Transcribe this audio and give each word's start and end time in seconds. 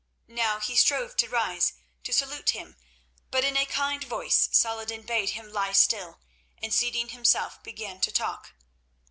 Now 0.27 0.59
he 0.59 0.75
strove 0.75 1.15
to 1.17 1.29
rise 1.29 1.73
to 2.05 2.11
salute 2.11 2.55
him, 2.57 2.75
but 3.29 3.43
in 3.43 3.55
a 3.55 3.67
kind 3.67 4.03
voice 4.03 4.49
Saladin 4.51 5.03
bade 5.03 5.29
him 5.29 5.53
lie 5.53 5.73
still, 5.73 6.19
and 6.57 6.73
seating 6.73 7.09
himself, 7.09 7.61
began 7.61 8.01
to 8.01 8.11
talk. 8.11 8.55